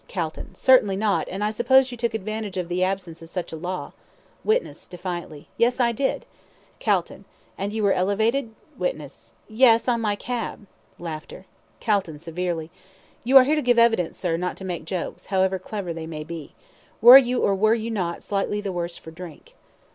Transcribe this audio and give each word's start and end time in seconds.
CALTON: 0.07 0.55
Certainly 0.55 0.95
not; 0.95 1.27
and 1.29 1.43
I 1.43 1.51
suppose 1.51 1.91
you 1.91 1.95
took 1.95 2.15
advantage 2.15 2.57
of 2.57 2.69
the 2.69 2.83
absence 2.83 3.21
of 3.21 3.29
such 3.29 3.51
a 3.53 3.55
law. 3.55 3.93
WITNESS 4.43 4.87
(defiantly): 4.87 5.47
Yes, 5.57 5.79
I 5.79 5.91
did. 5.91 6.25
CALTON: 6.79 7.25
And 7.55 7.71
you 7.71 7.83
were 7.83 7.93
elevated? 7.93 8.55
WITNESS: 8.79 9.35
Yes; 9.47 9.87
on 9.87 10.01
my 10.01 10.15
cab. 10.15 10.65
CALTON 11.79 12.17
(severely): 12.17 12.71
You 13.23 13.37
are 13.37 13.43
here 13.43 13.53
to 13.53 13.61
give 13.61 13.77
evidence, 13.77 14.17
sir, 14.17 14.37
not 14.37 14.57
to 14.57 14.65
make 14.65 14.85
jokes, 14.85 15.27
however 15.27 15.59
clever 15.59 15.93
they 15.93 16.07
may 16.07 16.23
be. 16.23 16.55
Were 16.99 17.19
you, 17.19 17.43
or 17.43 17.53
were 17.53 17.75
you 17.75 17.91
not, 17.91 18.23
slightly 18.23 18.59
the 18.59 18.71
worse 18.71 18.97
for 18.97 19.11
drink? 19.11 19.53